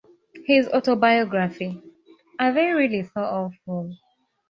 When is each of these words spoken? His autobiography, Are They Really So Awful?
His 0.47 0.67
autobiography, 0.69 1.79
Are 2.39 2.51
They 2.51 2.71
Really 2.71 3.03
So 3.03 3.21
Awful? 3.21 3.93